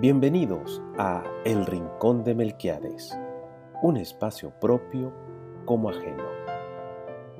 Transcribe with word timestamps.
Bienvenidos 0.00 0.80
a 0.96 1.24
El 1.44 1.66
Rincón 1.66 2.22
de 2.22 2.32
Melquiades, 2.32 3.18
un 3.82 3.96
espacio 3.96 4.52
propio 4.60 5.12
como 5.64 5.90
ajeno. 5.90 6.22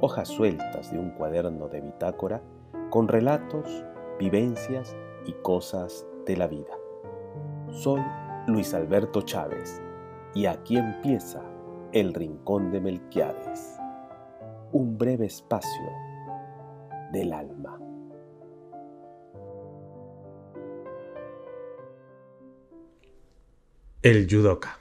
Hojas 0.01 0.27
sueltas 0.27 0.91
de 0.91 0.99
un 0.99 1.11
cuaderno 1.11 1.69
de 1.69 1.81
bitácora 1.81 2.43
con 2.91 3.07
relatos, 3.07 3.85
vivencias 4.19 4.97
y 5.25 5.35
cosas 5.35 6.05
de 6.27 6.37
la 6.37 6.49
vida. 6.49 6.75
Soy 7.71 8.03
Luis 8.49 8.75
Alberto 8.75 9.23
Chávez 9.23 9.81
y 10.35 10.47
aquí 10.47 10.79
empieza 10.79 11.41
El 11.93 12.13
Rincón 12.13 12.73
de 12.73 12.81
Melquiades, 12.81 13.79
un 14.73 14.99
breve 14.99 15.27
espacio 15.27 15.93
del 17.13 17.33
alma. 17.33 17.79
El 24.01 24.29
judoka. 24.31 24.79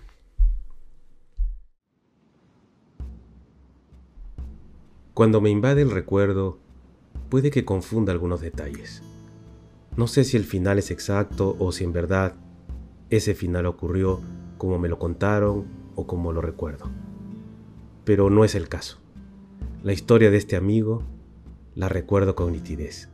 Cuando 5.16 5.42
me 5.42 5.50
invade 5.50 5.82
el 5.82 5.90
recuerdo, 5.90 6.60
puede 7.28 7.50
que 7.50 7.66
confunda 7.66 8.14
algunos 8.14 8.42
detalles. 8.42 9.02
No 9.96 10.06
sé 10.06 10.24
si 10.24 10.38
el 10.38 10.44
final 10.44 10.78
es 10.78 10.92
exacto 10.92 11.56
o 11.58 11.72
si 11.72 11.84
en 11.84 11.94
verdad 11.94 12.36
ese 13.10 13.34
final 13.34 13.66
ocurrió 13.66 14.22
como 14.60 14.78
me 14.78 14.88
lo 14.88 15.00
contaron 15.00 15.66
o 15.96 16.06
como 16.06 16.32
lo 16.32 16.42
recuerdo. 16.42 16.86
Pero 18.06 18.30
no 18.30 18.46
es 18.46 18.54
el 18.54 18.70
caso. 18.70 19.00
La 19.82 19.94
historia 19.94 20.30
de 20.30 20.38
este 20.38 20.56
amigo 20.58 21.02
la 21.74 21.90
recuerdo 21.90 22.36
con 22.36 22.52
nitidez. 22.52 23.10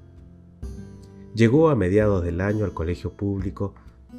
Llegó 1.33 1.69
a 1.69 1.77
mediados 1.77 2.25
del 2.25 2.41
año 2.41 2.65
al 2.65 2.73
colegio 2.73 3.13
público 3.13 3.73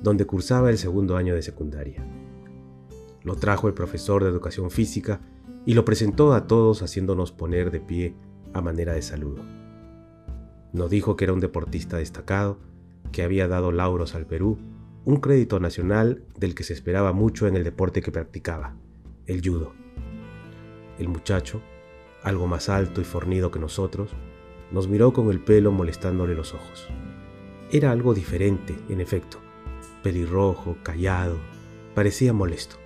donde 0.05 0.27
cursaba 0.27 0.69
el 0.69 0.77
segundo 0.77 1.17
año 1.17 1.35
de 1.35 1.41
secundaria. 1.41 2.07
Lo 3.23 3.37
trajo 3.37 3.69
el 3.69 3.75
profesor 3.75 4.23
de 4.23 4.29
educación 4.29 4.71
física 4.71 5.23
y 5.65 5.73
lo 5.73 5.87
presentó 5.87 6.35
a 6.35 6.47
todos 6.47 6.83
haciéndonos 6.83 7.33
poner 7.33 7.71
de 7.71 7.81
pie 7.81 8.15
a 8.53 8.61
manera 8.61 8.93
de 8.93 9.01
saludo. 9.01 9.43
Nos 10.75 10.91
dijo 10.91 11.17
que 11.17 11.25
era 11.25 11.33
un 11.33 11.41
deportista 11.41 11.97
destacado, 11.97 12.59
que 13.13 13.23
había 13.23 13.49
dado 13.49 13.73
lauros 13.73 14.15
al 14.15 14.27
Perú, 14.27 14.59
un 15.07 15.21
crédito 15.21 15.59
nacional 15.59 16.23
del 16.39 16.55
que 16.55 16.65
se 16.65 16.75
esperaba 16.75 17.15
mucho 17.15 17.47
en 17.47 17.57
el 17.57 17.65
deporte 17.65 18.03
que 18.03 18.13
practicaba, 18.13 18.77
el 19.25 19.41
judo. 19.41 19.73
El 20.99 21.09
muchacho, 21.09 21.63
algo 22.23 22.47
más 22.47 22.69
alto 22.69 23.01
y 23.01 23.05
fornido 23.05 23.51
que 23.51 23.59
nosotros, 23.59 24.11
nos 24.71 24.87
miró 24.87 25.15
con 25.15 25.31
el 25.31 25.41
pelo 25.41 25.73
molestándole 25.73 26.35
los 26.35 26.53
ojos. 26.53 26.89
Era 27.73 27.91
algo 27.91 28.13
diferente, 28.13 28.77
en 28.91 29.01
efecto 29.01 29.39
pelirrojo, 30.05 30.77
callado, 30.83 31.39
parecía 31.95 32.33
molesto. 32.33 32.77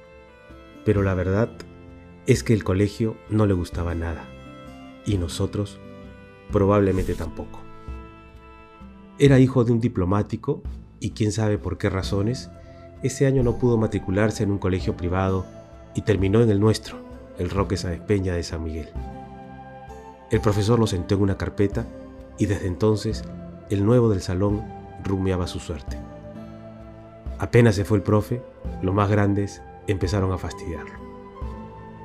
Pero 0.86 1.02
la 1.02 1.12
verdad 1.12 1.50
es 2.27 2.42
que 2.42 2.55
el 2.55 2.62
colegio 2.64 3.16
no 3.28 3.44
le 3.44 3.55
gustaba 3.55 3.94
nada, 3.94 4.24
y 5.05 5.19
nosotros 5.19 5.80
probablemente 6.52 7.14
tampoco. 7.14 7.61
Era 9.19 9.41
hijo 9.41 9.64
de 9.64 9.72
un 9.72 9.80
diplomático 9.80 10.62
y 11.00 11.11
quién 11.11 11.33
sabe 11.33 11.58
por 11.58 11.77
qué 11.77 11.91
razones, 11.91 12.50
ese 13.02 13.27
año 13.27 13.42
no 13.42 13.58
pudo 13.58 13.77
matricularse 13.77 14.44
en 14.44 14.52
un 14.52 14.58
colegio 14.58 14.96
privado 14.96 15.44
y 15.94 16.02
terminó 16.02 16.41
en 16.41 16.50
el 16.50 16.61
nuestro, 16.61 16.98
el 17.39 17.50
Roque 17.50 17.77
Sáenz 17.77 18.02
Peña 18.02 18.34
de 18.34 18.44
San 18.44 18.62
Miguel. 18.62 18.89
El 20.30 20.41
profesor 20.41 20.78
lo 20.78 20.86
sentó 20.86 21.16
en 21.16 21.22
una 21.22 21.36
carpeta 21.36 21.84
y 22.39 22.46
desde 22.46 22.69
entonces 22.69 23.24
el 23.70 23.84
nuevo 23.84 24.08
del 24.08 24.22
salón 24.22 24.64
rumiaba 25.02 25.48
su 25.48 25.58
suerte. 25.58 25.98
Apenas 27.39 27.77
se 27.77 27.84
fue 27.84 27.98
el 27.98 28.03
profe, 28.03 28.42
los 28.83 28.94
más 28.94 29.08
grandes 29.08 29.62
empezaron 29.86 30.33
a 30.33 30.39
fastidiarlo. 30.39 30.98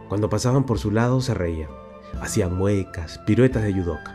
Cuando 0.08 0.30
pasaban 0.30 0.66
por 0.66 0.78
su 0.78 0.91
lado 0.91 1.22
se 1.22 1.34
reían, 1.34 1.69
hacían 2.22 2.56
muecas, 2.56 3.18
piruetas 3.25 3.63
de 3.63 3.74
yudoka. 3.74 4.13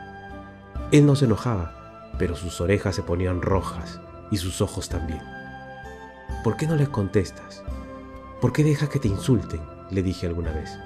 Él 0.93 1.07
no 1.07 1.17
se 1.17 1.25
enojaba, 1.25 2.13
pero 2.19 2.37
sus 2.37 2.61
orejas 2.61 2.95
se 2.95 3.03
ponían 3.03 3.43
rojas 3.43 4.01
y 4.31 4.37
sus 4.37 4.61
ojos 4.61 4.89
también. 4.89 5.23
¿Por 6.45 6.57
qué 6.57 6.67
no 6.67 6.77
les 6.77 6.89
contestas? 6.89 7.65
¿Por 8.41 8.53
qué 8.53 8.63
dejas 8.63 8.89
que 8.89 9.01
te 9.01 9.09
insulten? 9.09 9.61
le 9.91 10.03
dije 10.03 10.27
alguna 10.27 10.53
vez. 10.53 10.79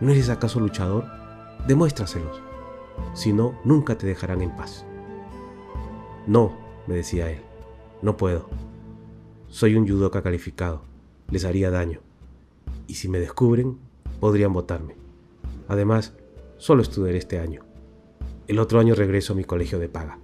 ¿No 0.00 0.10
eres 0.10 0.28
acaso 0.28 0.60
luchador? 0.60 1.06
Demuéstraselos. 1.66 2.42
Si 3.14 3.32
no, 3.32 3.58
nunca 3.64 3.96
te 3.96 4.06
dejarán 4.06 4.42
en 4.42 4.54
paz. 4.54 4.84
No, 6.26 6.52
me 6.86 6.96
decía 6.96 7.30
él, 7.30 7.42
no 8.02 8.16
puedo. 8.16 8.48
Soy 9.48 9.76
un 9.76 9.88
judoka 9.88 10.22
calificado. 10.22 10.82
Les 11.30 11.44
haría 11.44 11.70
daño. 11.70 12.00
Y 12.86 12.94
si 12.94 13.08
me 13.08 13.20
descubren, 13.20 13.78
podrían 14.20 14.52
votarme. 14.52 14.96
Además, 15.68 16.14
solo 16.56 16.82
estudiaré 16.82 17.18
este 17.18 17.38
año. 17.38 17.64
El 18.48 18.58
otro 18.58 18.80
año 18.80 18.94
regreso 18.94 19.32
a 19.32 19.36
mi 19.36 19.44
colegio 19.44 19.78
de 19.78 19.88
paga. 19.88 20.18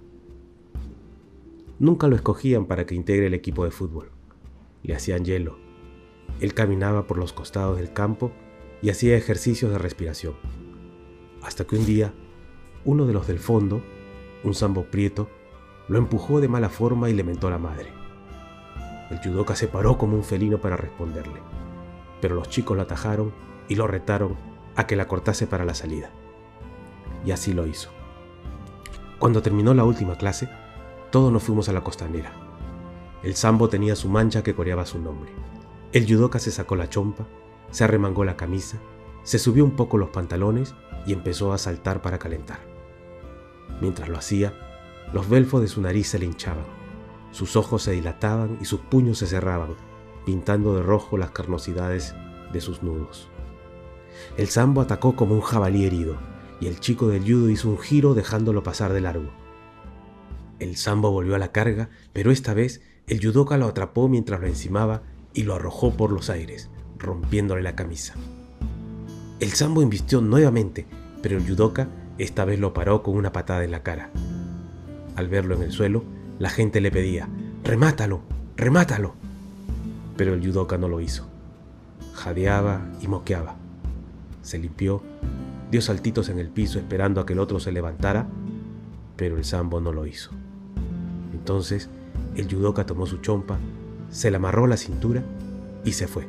Nunca 1.79 2.07
lo 2.07 2.15
escogían 2.15 2.65
para 2.65 2.85
que 2.85 2.95
integre 2.95 3.27
el 3.27 3.33
equipo 3.33 3.65
de 3.65 3.71
fútbol. 3.71 4.11
Le 4.83 4.93
hacían 4.93 5.25
hielo. 5.25 5.57
Él 6.39 6.53
caminaba 6.53 7.07
por 7.07 7.17
los 7.17 7.33
costados 7.33 7.77
del 7.77 7.93
campo 7.93 8.31
y 8.81 8.89
hacía 8.89 9.15
ejercicios 9.15 9.71
de 9.71 9.77
respiración. 9.77 10.35
Hasta 11.41 11.65
que 11.65 11.77
un 11.77 11.85
día, 11.85 12.13
uno 12.85 13.05
de 13.05 13.13
los 13.13 13.27
del 13.27 13.39
fondo, 13.39 13.81
un 14.43 14.53
sambo 14.53 14.83
prieto, 14.83 15.29
lo 15.87 15.97
empujó 15.97 16.41
de 16.41 16.49
mala 16.49 16.69
forma 16.69 17.09
y 17.09 17.13
le 17.13 17.23
mentó 17.23 17.47
a 17.47 17.51
la 17.51 17.57
madre. 17.57 18.02
El 19.13 19.19
judoka 19.19 19.55
se 19.55 19.67
paró 19.67 19.99
como 19.99 20.15
un 20.17 20.23
felino 20.23 20.57
para 20.57 20.75
responderle, 20.75 21.39
pero 22.19 22.33
los 22.33 22.49
chicos 22.49 22.75
lo 22.75 22.81
atajaron 22.81 23.31
y 23.67 23.75
lo 23.75 23.85
retaron 23.85 24.35
a 24.75 24.87
que 24.87 24.95
la 24.95 25.07
cortase 25.07 25.45
para 25.45 25.65
la 25.65 25.75
salida. 25.75 26.09
Y 27.23 27.29
así 27.29 27.53
lo 27.53 27.67
hizo. 27.67 27.91
Cuando 29.19 29.43
terminó 29.43 29.75
la 29.75 29.83
última 29.83 30.17
clase, 30.17 30.49
todos 31.11 31.31
nos 31.31 31.43
fuimos 31.43 31.69
a 31.69 31.73
la 31.73 31.83
costanera. 31.83 32.31
El 33.21 33.35
sambo 33.35 33.69
tenía 33.69 33.95
su 33.95 34.09
mancha 34.09 34.41
que 34.41 34.55
coreaba 34.55 34.83
su 34.83 34.97
nombre. 34.97 35.31
El 35.91 36.11
judoka 36.11 36.39
se 36.39 36.49
sacó 36.49 36.75
la 36.75 36.89
chompa, 36.89 37.27
se 37.69 37.83
arremangó 37.83 38.25
la 38.25 38.35
camisa, 38.35 38.79
se 39.21 39.37
subió 39.37 39.63
un 39.63 39.75
poco 39.75 39.99
los 39.99 40.09
pantalones 40.09 40.73
y 41.05 41.13
empezó 41.13 41.53
a 41.53 41.59
saltar 41.59 42.01
para 42.01 42.17
calentar. 42.17 42.61
Mientras 43.79 44.09
lo 44.09 44.17
hacía, 44.17 44.55
los 45.13 45.29
belfos 45.29 45.61
de 45.61 45.67
su 45.67 45.81
nariz 45.81 46.07
se 46.07 46.17
le 46.17 46.25
hinchaban 46.25 46.82
sus 47.33 47.55
ojos 47.55 47.83
se 47.83 47.91
dilataban 47.91 48.57
y 48.61 48.65
sus 48.65 48.79
puños 48.79 49.17
se 49.17 49.27
cerraban, 49.27 49.75
pintando 50.25 50.75
de 50.75 50.83
rojo 50.83 51.17
las 51.17 51.31
carnosidades 51.31 52.15
de 52.53 52.61
sus 52.61 52.83
nudos. 52.83 53.27
El 54.37 54.47
sambo 54.47 54.81
atacó 54.81 55.15
como 55.15 55.33
un 55.35 55.41
jabalí 55.41 55.85
herido, 55.85 56.15
y 56.61 56.67
el 56.67 56.79
chico 56.79 57.07
del 57.07 57.23
judo 57.23 57.49
hizo 57.49 57.69
un 57.69 57.79
giro 57.79 58.13
dejándolo 58.13 58.63
pasar 58.63 58.93
de 58.93 59.01
largo. 59.01 59.31
El 60.59 60.77
sambo 60.77 61.11
volvió 61.11 61.35
a 61.35 61.39
la 61.39 61.51
carga, 61.51 61.89
pero 62.13 62.31
esta 62.31 62.53
vez 62.53 62.81
el 63.07 63.19
judoka 63.19 63.57
lo 63.57 63.65
atrapó 63.65 64.07
mientras 64.07 64.39
lo 64.39 64.47
encimaba 64.47 65.01
y 65.33 65.43
lo 65.43 65.55
arrojó 65.55 65.91
por 65.91 66.11
los 66.11 66.29
aires, 66.29 66.69
rompiéndole 66.99 67.63
la 67.63 67.75
camisa. 67.75 68.13
El 69.39 69.49
sambo 69.49 69.81
invistió 69.81 70.21
nuevamente, 70.21 70.85
pero 71.21 71.37
el 71.37 71.47
judoka 71.47 71.89
esta 72.19 72.45
vez 72.45 72.59
lo 72.59 72.73
paró 72.73 73.01
con 73.01 73.15
una 73.17 73.33
patada 73.33 73.63
en 73.63 73.71
la 73.71 73.81
cara. 73.81 74.11
Al 75.15 75.27
verlo 75.27 75.55
en 75.55 75.63
el 75.63 75.71
suelo, 75.71 76.03
la 76.39 76.49
gente 76.49 76.81
le 76.81 76.91
pedía, 76.91 77.29
remátalo, 77.63 78.21
remátalo. 78.57 79.13
Pero 80.17 80.33
el 80.33 80.41
yudoka 80.41 80.77
no 80.77 80.87
lo 80.87 80.99
hizo. 80.99 81.27
Jadeaba 82.13 82.81
y 83.01 83.07
moqueaba. 83.07 83.55
Se 84.41 84.57
limpió, 84.57 85.01
dio 85.71 85.81
saltitos 85.81 86.29
en 86.29 86.39
el 86.39 86.49
piso 86.49 86.79
esperando 86.79 87.21
a 87.21 87.25
que 87.25 87.33
el 87.33 87.39
otro 87.39 87.59
se 87.59 87.71
levantara, 87.71 88.27
pero 89.15 89.37
el 89.37 89.45
sambo 89.45 89.79
no 89.79 89.91
lo 89.91 90.07
hizo. 90.07 90.31
Entonces 91.33 91.89
el 92.35 92.47
yudoka 92.47 92.85
tomó 92.85 93.05
su 93.05 93.17
chompa, 93.17 93.59
se 94.09 94.31
la 94.31 94.37
amarró 94.37 94.65
a 94.65 94.69
la 94.69 94.77
cintura 94.77 95.23
y 95.85 95.93
se 95.93 96.07
fue. 96.07 96.27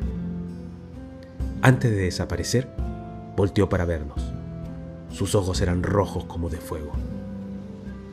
Antes 1.63 1.91
de 1.91 1.97
desaparecer, 1.97 2.69
volteó 3.37 3.71
para 3.71 3.87
vernos. 3.87 4.21
Sus 5.11 5.35
ojos 5.35 5.61
eran 5.63 5.83
rojos 5.83 6.25
como 6.25 6.51
de 6.51 6.59
fuego. 6.59 6.93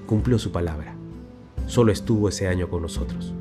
Cumplió 0.06 0.40
su 0.40 0.52
palabra 0.52 0.96
solo 1.68 1.92
estuvo 1.92 2.30
ese 2.30 2.48
año 2.48 2.70
con 2.70 2.82
nosotros. 2.82 3.34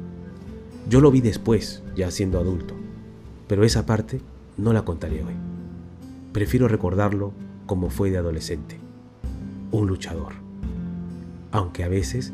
Yo 0.88 1.00
lo 1.00 1.11
vi 1.11 1.20
después, 1.20 1.82
ya 1.94 2.11
siendo 2.11 2.38
adulto, 2.38 2.75
pero 3.46 3.64
esa 3.64 3.87
parte 3.87 4.20
no 4.56 4.72
la 4.72 4.84
contaré 4.84 5.22
hoy. 5.22 5.34
Prefiero 6.32 6.69
recordarlo 6.69 7.32
como 7.67 7.90
fue 7.90 8.11
de 8.11 8.19
adolescente, 8.19 8.78
un 9.70 9.87
luchador. 9.87 10.32
Aunque 11.52 11.84
a 11.84 11.88
veces 11.88 12.32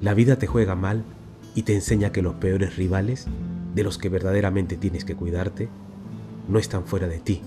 la 0.00 0.14
vida 0.14 0.36
te 0.36 0.46
juega 0.46 0.74
mal 0.74 1.04
y 1.54 1.62
te 1.62 1.74
enseña 1.74 2.12
que 2.12 2.22
los 2.22 2.34
peores 2.34 2.76
rivales, 2.76 3.26
de 3.74 3.84
los 3.84 3.98
que 3.98 4.08
verdaderamente 4.08 4.76
tienes 4.76 5.04
que 5.04 5.14
cuidarte, 5.14 5.68
no 6.48 6.58
están 6.58 6.84
fuera 6.84 7.06
de 7.06 7.18
ti, 7.18 7.42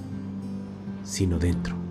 sino 1.04 1.40
dentro. 1.40 1.83